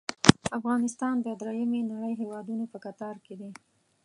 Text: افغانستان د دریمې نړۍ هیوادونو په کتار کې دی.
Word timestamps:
افغانستان 0.57 1.15
د 1.21 1.27
دریمې 1.41 1.81
نړۍ 1.91 2.13
هیوادونو 2.21 2.65
په 2.71 2.77
کتار 2.85 3.15
کې 3.25 3.33
دی. 3.39 3.49